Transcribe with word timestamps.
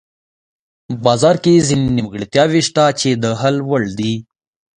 بازار 1.05 1.35
کې 1.43 1.65
ځینې 1.67 1.87
نیمګړتیاوې 1.97 2.61
شته 2.67 2.83
چې 2.99 3.09
د 3.23 3.25
حل 3.39 3.55
وړ 3.69 3.83
دي. 3.99 4.13